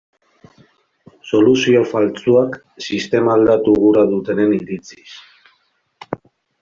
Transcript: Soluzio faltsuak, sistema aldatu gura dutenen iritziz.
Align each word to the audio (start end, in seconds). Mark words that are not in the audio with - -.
Soluzio 1.31 1.83
faltsuak, 1.91 2.57
sistema 2.87 3.35
aldatu 3.37 3.77
gura 3.85 4.07
dutenen 4.15 4.57
iritziz. 4.59 5.09